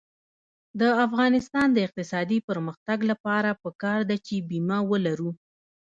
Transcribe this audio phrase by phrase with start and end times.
[0.79, 5.31] د افغانستان د اقتصادي پرمختګ لپاره پکار ده چې بیمه ولرو.